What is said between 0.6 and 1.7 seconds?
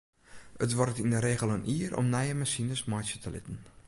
It duorret yn de regel in